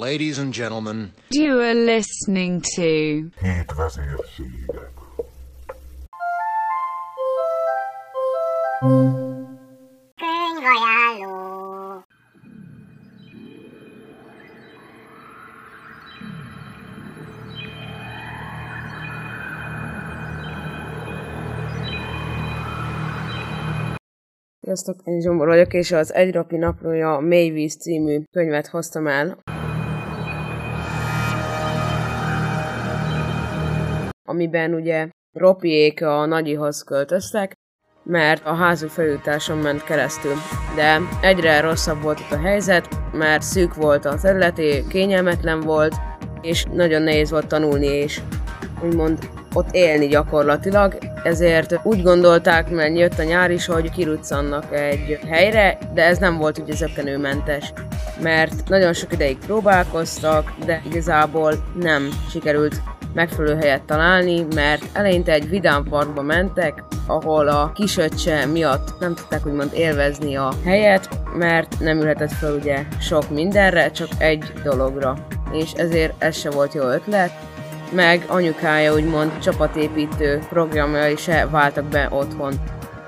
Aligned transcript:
Ladies 0.00 0.38
and 0.38 0.54
gentlemen, 0.54 1.12
You 1.30 1.58
are 1.60 1.74
listening 1.74 2.62
to 2.76 2.82
Hétvezérségek. 3.40 4.92
Könyvajánló. 10.14 12.04
Sziasztok, 24.60 24.96
én 25.04 25.20
Zsombor 25.20 25.46
vagyok, 25.46 25.74
és 25.74 25.92
az 25.92 26.14
Egy 26.14 26.32
Rapi 26.32 26.56
Naplója 26.56 27.18
Mély 27.18 27.50
Víz 27.50 27.76
című 27.76 28.22
könyvet 28.30 28.66
hoztam 28.66 29.06
el. 29.06 29.38
Amiben 34.28 34.74
ugye 34.74 35.08
Ropiék 35.32 36.02
a 36.02 36.26
nagyihoz 36.26 36.82
költöztek, 36.82 37.52
mert 38.02 38.46
a 38.46 38.54
házuk 38.54 38.90
felújításon 38.90 39.58
ment 39.58 39.84
keresztül. 39.84 40.34
De 40.76 41.00
egyre 41.20 41.60
rosszabb 41.60 42.02
volt 42.02 42.20
ott 42.20 42.38
a 42.38 42.40
helyzet, 42.40 42.88
mert 43.12 43.42
szűk 43.42 43.74
volt 43.74 44.04
a 44.04 44.18
területé, 44.20 44.84
kényelmetlen 44.88 45.60
volt, 45.60 45.94
és 46.40 46.64
nagyon 46.72 47.02
nehéz 47.02 47.30
volt 47.30 47.46
tanulni, 47.46 47.86
és 47.86 48.20
úgymond 48.84 49.28
ott 49.54 49.68
élni 49.74 50.06
gyakorlatilag, 50.06 50.98
ezért 51.24 51.80
úgy 51.82 52.02
gondolták, 52.02 52.70
mert 52.70 52.98
jött 52.98 53.18
a 53.18 53.22
nyár 53.22 53.50
is, 53.50 53.66
hogy 53.66 53.90
kiruccannak 53.90 54.74
egy 54.74 55.18
helyre, 55.28 55.78
de 55.94 56.04
ez 56.04 56.18
nem 56.18 56.36
volt 56.36 56.58
ugye 56.58 56.74
zökkenőmentes, 56.74 57.72
mert 58.22 58.68
nagyon 58.68 58.92
sok 58.92 59.12
ideig 59.12 59.38
próbálkoztak, 59.38 60.52
de 60.64 60.82
igazából 60.86 61.52
nem 61.80 62.08
sikerült 62.30 62.80
megfelelő 63.18 63.56
helyet 63.56 63.82
találni, 63.82 64.46
mert 64.54 64.84
eleinte 64.92 65.32
egy 65.32 65.48
vidám 65.48 65.84
parkba 65.84 66.22
mentek, 66.22 66.84
ahol 67.06 67.48
a 67.48 67.72
kisöccse 67.74 68.46
miatt 68.46 68.98
nem 69.00 69.14
tudták 69.14 69.46
úgymond 69.46 69.70
élvezni 69.74 70.36
a 70.36 70.52
helyet, 70.64 71.08
mert 71.34 71.80
nem 71.80 72.00
ülhetett 72.00 72.32
fel 72.32 72.54
ugye 72.54 72.84
sok 73.00 73.30
mindenre, 73.30 73.90
csak 73.90 74.08
egy 74.18 74.52
dologra. 74.64 75.16
És 75.52 75.72
ezért 75.72 76.22
ez 76.22 76.36
se 76.36 76.50
volt 76.50 76.74
jó 76.74 76.82
ötlet, 76.82 77.30
meg 77.92 78.24
anyukája 78.28 78.94
úgymond 78.94 79.38
csapatépítő 79.38 80.38
programjai 80.48 81.16
se 81.16 81.46
váltak 81.50 81.84
be 81.84 82.08
otthon 82.10 82.54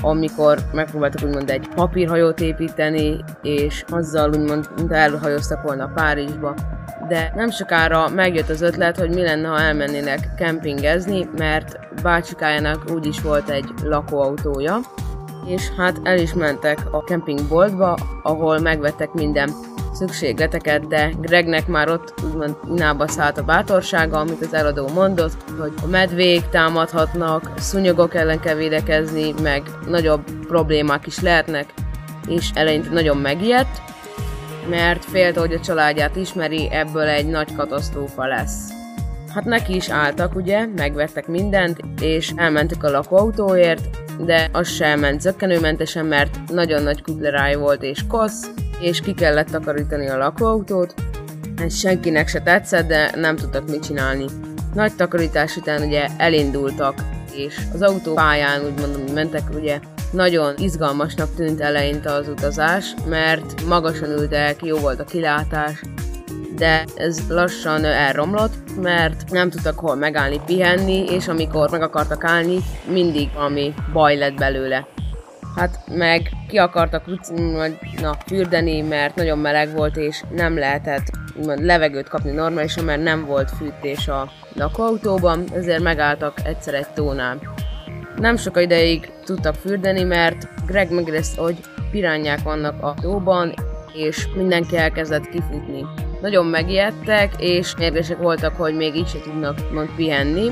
amikor 0.00 0.58
megpróbáltak 0.72 1.28
úgymond 1.28 1.50
egy 1.50 1.68
papírhajót 1.74 2.40
építeni, 2.40 3.24
és 3.42 3.84
azzal 3.88 4.28
úgymond 4.28 4.68
elhajóztak 4.88 5.62
volna 5.62 5.92
Párizsba. 5.94 6.54
De 7.08 7.32
nem 7.34 7.50
sokára 7.50 8.08
megjött 8.08 8.48
az 8.48 8.62
ötlet, 8.62 8.98
hogy 8.98 9.10
mi 9.14 9.22
lenne, 9.22 9.48
ha 9.48 9.60
elmennének 9.60 10.34
kempingezni, 10.36 11.28
mert 11.36 11.78
bácsikájának 12.02 12.90
úgyis 12.90 13.20
volt 13.20 13.48
egy 13.48 13.64
lakóautója, 13.82 14.80
és 15.46 15.70
hát 15.76 16.00
el 16.02 16.18
is 16.18 16.34
mentek 16.34 16.78
a 16.90 17.04
kempingboltba, 17.04 17.98
ahol 18.22 18.58
megvettek 18.58 19.12
minden 19.12 19.50
szükségleteket, 19.92 20.86
de 20.86 21.12
Gregnek 21.20 21.66
már 21.66 21.88
ott 21.88 22.14
úgymond 22.24 22.56
inába 22.70 23.08
szállt 23.08 23.38
a 23.38 23.42
bátorsága, 23.42 24.18
amit 24.18 24.40
az 24.40 24.54
eladó 24.54 24.88
mondott, 24.88 25.36
hogy 25.60 25.72
a 25.82 25.86
medvék 25.86 26.48
támadhatnak, 26.48 27.50
szúnyogok 27.58 28.14
ellen 28.14 28.40
kell 28.40 28.54
védekezni, 28.54 29.34
meg 29.42 29.62
nagyobb 29.86 30.22
problémák 30.46 31.06
is 31.06 31.20
lehetnek, 31.20 31.74
és 32.26 32.50
eleinte 32.54 32.90
nagyon 32.90 33.16
megijedt, 33.16 33.82
mert 34.68 35.04
félt, 35.04 35.36
hogy 35.36 35.52
a 35.52 35.60
családját 35.60 36.16
ismeri, 36.16 36.68
ebből 36.70 37.06
egy 37.08 37.26
nagy 37.26 37.54
katasztrófa 37.54 38.26
lesz. 38.26 38.68
Hát 39.34 39.44
neki 39.44 39.74
is 39.74 39.88
álltak, 39.88 40.34
ugye, 40.34 40.66
megvettek 40.76 41.26
mindent, 41.26 41.80
és 42.00 42.32
elmentek 42.36 42.82
a 42.82 42.90
lakóautóért, 42.90 43.88
de 44.24 44.48
az 44.52 44.68
sem 44.68 45.00
ment 45.00 45.20
zökkenőmentesen, 45.20 46.06
mert 46.06 46.38
nagyon 46.52 46.82
nagy 46.82 47.02
kudleráj 47.02 47.54
volt 47.54 47.82
és 47.82 48.06
kosz, 48.08 48.50
és 48.80 49.00
ki 49.00 49.14
kellett 49.14 49.50
takarítani 49.50 50.08
a 50.08 50.16
lakóautót. 50.16 50.94
Ez 51.58 51.78
senkinek 51.78 52.28
se 52.28 52.40
tetszett, 52.40 52.88
de 52.88 53.10
nem 53.14 53.36
tudtak 53.36 53.70
mit 53.70 53.84
csinálni. 53.84 54.24
Nagy 54.74 54.96
takarítás 54.96 55.56
után 55.56 55.82
ugye 55.82 56.06
elindultak, 56.16 56.94
és 57.32 57.56
az 57.72 57.82
autópályán 57.82 58.64
úgy 58.64 58.80
mondom, 58.80 59.02
hogy 59.02 59.12
mentek 59.12 59.42
ugye 59.54 59.78
nagyon 60.14 60.54
izgalmasnak 60.58 61.34
tűnt 61.34 61.60
eleinte 61.60 62.12
az 62.12 62.28
utazás, 62.28 62.94
mert 63.08 63.66
magasan 63.66 64.10
ültek, 64.10 64.62
jó 64.62 64.78
volt 64.78 65.00
a 65.00 65.04
kilátás, 65.04 65.80
de 66.56 66.84
ez 66.96 67.18
lassan 67.28 67.84
elromlott, 67.84 68.80
mert 68.80 69.30
nem 69.30 69.50
tudtak 69.50 69.78
hol 69.78 69.94
megállni, 69.94 70.40
pihenni, 70.46 71.04
és 71.04 71.28
amikor 71.28 71.70
meg 71.70 71.82
akartak 71.82 72.24
állni, 72.24 72.58
mindig 72.90 73.32
valami 73.34 73.74
baj 73.92 74.16
lett 74.16 74.34
belőle. 74.34 74.86
Hát 75.56 75.78
meg 75.88 76.30
ki 76.48 76.56
akartak 76.56 77.04
na, 78.00 78.16
fürdeni, 78.26 78.80
mert 78.80 79.14
nagyon 79.14 79.38
meleg 79.38 79.72
volt, 79.72 79.96
és 79.96 80.22
nem 80.30 80.58
lehetett 80.58 81.10
úgymond, 81.36 81.64
levegőt 81.64 82.08
kapni 82.08 82.30
normálisan, 82.30 82.84
mert 82.84 83.02
nem 83.02 83.24
volt 83.24 83.50
fűtés 83.50 84.08
a 84.08 84.30
lakóautóban, 84.54 85.44
ezért 85.54 85.82
megálltak 85.82 86.40
egyszer 86.44 86.74
egy 86.74 86.88
tónál. 86.94 87.38
Nem 88.16 88.36
sok 88.36 88.62
ideig 88.62 89.10
tudtak 89.24 89.54
fürdeni, 89.54 90.02
mert 90.02 90.48
Greg 90.66 90.90
megérezte, 90.90 91.40
hogy 91.40 91.56
pirányák 91.90 92.42
vannak 92.42 92.82
a 92.82 92.94
tóban, 93.00 93.54
és 93.94 94.28
mindenki 94.36 94.76
elkezdett 94.76 95.28
kifutni. 95.28 95.86
Nagyon 96.20 96.46
megijedtek, 96.46 97.32
és 97.38 97.74
mérgesek 97.76 98.18
voltak, 98.18 98.56
hogy 98.56 98.74
még 98.74 98.94
így 98.94 99.08
se 99.08 99.18
tudnak 99.20 99.72
mond 99.72 99.88
pihenni. 99.96 100.50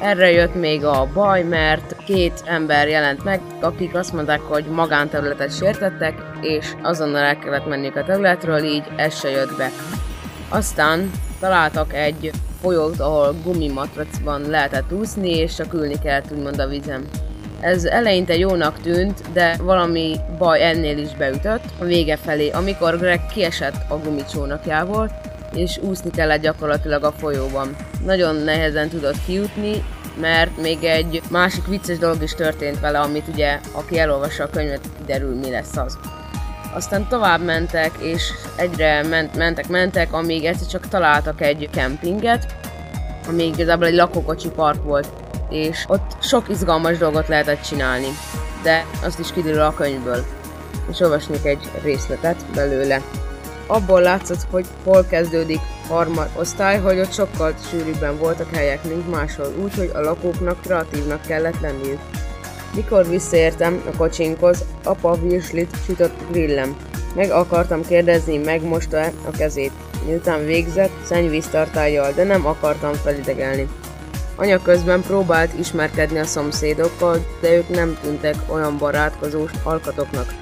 Erre 0.00 0.30
jött 0.30 0.54
még 0.54 0.84
a 0.84 1.08
baj, 1.14 1.42
mert 1.42 1.96
két 2.04 2.42
ember 2.44 2.88
jelent 2.88 3.24
meg, 3.24 3.40
akik 3.60 3.94
azt 3.94 4.12
mondták, 4.12 4.40
hogy 4.40 4.64
magánterületet 4.64 5.56
sértettek, 5.56 6.14
és 6.40 6.72
azonnal 6.82 7.22
el 7.22 7.38
kellett 7.38 7.66
menniük 7.66 7.96
a 7.96 8.04
területről, 8.04 8.64
így 8.64 8.84
ez 8.96 9.18
se 9.18 9.30
jött 9.30 9.56
be. 9.56 9.70
Aztán 10.48 11.10
találtak 11.40 11.94
egy 11.94 12.30
folyót, 12.60 13.00
ahol 13.00 13.34
gumimatracban 13.44 14.48
lehetett 14.48 14.92
úszni, 14.92 15.30
és 15.30 15.54
csak 15.54 15.72
ülni 15.72 15.98
kellett 16.02 16.32
úgymond 16.32 16.58
a 16.58 16.66
vizem. 16.66 17.08
Ez 17.60 17.84
eleinte 17.84 18.36
jónak 18.36 18.80
tűnt, 18.80 19.32
de 19.32 19.56
valami 19.62 20.16
baj 20.38 20.62
ennél 20.62 20.98
is 20.98 21.16
beütött 21.16 21.64
a 21.78 21.84
vége 21.84 22.16
felé, 22.16 22.50
amikor 22.50 22.98
Greg 22.98 23.26
kiesett 23.26 23.90
a 23.90 23.98
gumicsónakjából, 23.98 25.10
és 25.54 25.78
úszni 25.78 26.10
kellett 26.10 26.40
gyakorlatilag 26.40 27.04
a 27.04 27.12
folyóban. 27.12 27.76
Nagyon 28.04 28.34
nehezen 28.34 28.88
tudott 28.88 29.24
kijutni, 29.26 29.84
mert 30.20 30.60
még 30.60 30.84
egy 30.84 31.22
másik 31.30 31.66
vicces 31.66 31.98
dolog 31.98 32.22
is 32.22 32.34
történt 32.34 32.80
vele, 32.80 32.98
amit 32.98 33.28
ugye, 33.28 33.58
aki 33.72 33.98
elolvassa 33.98 34.44
a 34.44 34.50
könyvet, 34.50 34.88
kiderül 34.98 35.34
mi 35.34 35.50
lesz 35.50 35.76
az. 35.76 35.98
Aztán 36.72 37.08
tovább 37.08 37.44
mentek, 37.44 37.90
és 37.98 38.32
egyre 38.56 39.02
ment, 39.02 39.36
mentek, 39.36 39.68
mentek, 39.68 40.12
amíg 40.12 40.44
egyszer 40.44 40.66
csak 40.66 40.88
találtak 40.88 41.40
egy 41.40 41.68
kempinget, 41.72 42.54
ami 43.28 43.46
igazából 43.46 43.86
egy 43.86 43.94
lakókocsi 43.94 44.48
park 44.48 44.82
volt, 44.82 45.08
és 45.48 45.84
ott 45.88 46.16
sok 46.22 46.48
izgalmas 46.48 46.98
dolgot 46.98 47.28
lehetett 47.28 47.62
csinálni, 47.62 48.08
de 48.62 48.84
azt 49.04 49.18
is 49.18 49.32
kiderül 49.32 49.60
a 49.60 49.74
könyvből, 49.74 50.24
és 50.90 51.00
olvasnék 51.00 51.44
egy 51.44 51.70
részletet 51.82 52.44
belőle. 52.54 53.02
Abból 53.66 54.00
látszott, 54.00 54.46
hogy 54.50 54.66
hol 54.84 55.04
kezdődik 55.04 55.60
harmad 55.88 56.28
osztály, 56.36 56.78
hogy 56.78 56.98
ott 56.98 57.12
sokkal 57.12 57.54
sűrűbben 57.70 58.18
voltak 58.18 58.54
helyek, 58.54 58.84
mint 58.84 59.10
máshol, 59.10 59.54
úgyhogy 59.62 59.90
a 59.94 60.00
lakóknak 60.00 60.60
kreatívnak 60.60 61.22
kellett 61.26 61.60
lenniük. 61.60 62.00
Mikor 62.74 63.08
visszaértem 63.08 63.82
a 63.86 63.96
kocsinkhoz, 63.96 64.64
apa 64.84 65.18
virslit 65.22 65.76
sütött 65.84 66.14
grillem. 66.30 66.76
Meg 67.14 67.30
akartam 67.30 67.86
kérdezni, 67.86 68.36
megmosta-e 68.36 69.12
a 69.26 69.30
kezét. 69.30 69.72
Miután 70.06 70.44
végzett, 70.44 70.90
szennyvíztartályjal, 71.04 72.12
de 72.12 72.24
nem 72.24 72.46
akartam 72.46 72.92
felidegelni. 72.92 73.68
Anya 74.36 74.62
közben 74.62 75.00
próbált 75.00 75.58
ismerkedni 75.58 76.18
a 76.18 76.24
szomszédokkal, 76.24 77.26
de 77.40 77.56
ők 77.56 77.68
nem 77.68 77.98
tűntek 78.02 78.34
olyan 78.46 78.78
barátkozós 78.78 79.50
alkatoknak. 79.62 80.34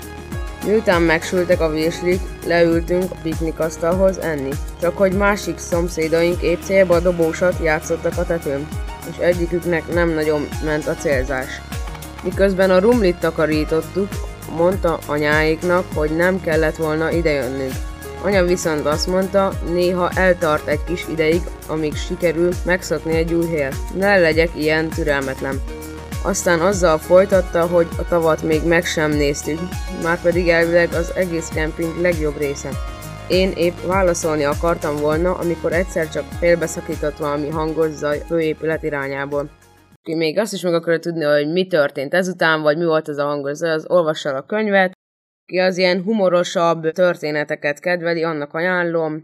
Miután 0.67 1.03
megsültek 1.03 1.61
a 1.61 1.71
virslik, 1.71 2.21
leültünk 2.47 3.11
a 3.11 3.17
piknikasztalhoz 3.23 4.19
enni. 4.19 4.51
Csak 4.81 4.97
hogy 4.97 5.13
másik 5.13 5.59
szomszédaink 5.59 6.43
épp 6.43 6.61
célba 6.63 7.01
dobósat 7.01 7.55
játszottak 7.63 8.17
a 8.17 8.25
tetőn, 8.25 8.69
és 9.11 9.17
egyiküknek 9.17 9.93
nem 9.93 10.09
nagyon 10.09 10.49
ment 10.65 10.87
a 10.87 10.95
célzás. 10.95 11.61
Miközben 12.23 12.71
a 12.71 12.79
rumlit 12.79 13.17
takarítottuk, 13.17 14.09
mondta 14.57 14.99
anyáiknak, 15.07 15.85
hogy 15.95 16.17
nem 16.17 16.41
kellett 16.41 16.77
volna 16.77 17.11
idejönnünk. 17.11 17.73
Anya 18.23 18.45
viszont 18.45 18.87
azt 18.87 19.07
mondta, 19.07 19.53
néha 19.73 20.11
eltart 20.11 20.67
egy 20.67 20.85
kis 20.85 21.07
ideig, 21.11 21.41
amíg 21.67 21.97
sikerül 21.97 22.53
megszokni 22.65 23.17
egy 23.17 23.33
új 23.33 23.47
helyet. 23.47 23.75
Ne 23.95 24.19
legyek 24.19 24.51
ilyen 24.55 24.89
türelmetlen. 24.89 25.61
Aztán 26.23 26.61
azzal 26.61 26.99
folytatta, 26.99 27.67
hogy 27.67 27.87
a 27.99 28.09
tavat 28.09 28.43
még 28.43 28.65
meg 28.65 28.85
sem 28.85 29.11
néztük, 29.11 29.59
már 30.03 30.21
pedig 30.21 30.49
elvileg 30.49 30.93
az 30.93 31.13
egész 31.15 31.49
kemping 31.55 32.01
legjobb 32.01 32.39
része. 32.39 32.69
Én 33.29 33.53
épp 33.57 33.77
válaszolni 33.87 34.45
akartam 34.45 34.97
volna, 34.97 35.35
amikor 35.35 35.73
egyszer 35.73 36.09
csak 36.09 36.25
félbeszakított 36.39 37.17
valami 37.17 37.49
hangos 37.49 37.91
zaj 37.91 38.23
főépület 38.27 38.83
irányából. 38.83 39.49
Még 40.17 40.39
azt 40.39 40.53
is 40.53 40.63
meg 40.63 40.75
akarja 40.75 40.99
tudni, 40.99 41.25
hogy 41.25 41.53
mi 41.53 41.67
történt 41.67 42.15
ezután, 42.15 42.63
vagy 42.63 42.79
mi 42.79 42.85
volt 42.85 43.09
ez 43.09 43.19
a 43.19 43.25
hangos 43.25 43.57
zaj, 43.57 43.71
az 43.71 43.87
olvassa 43.89 44.35
a 44.35 44.47
könyvet. 44.47 44.93
Ki 45.47 45.59
az 45.59 45.77
ilyen 45.77 46.03
humorosabb 46.03 46.91
történeteket 46.91 47.81
kedveli, 47.81 48.23
annak 48.23 48.55
ajánlom. 48.55 49.23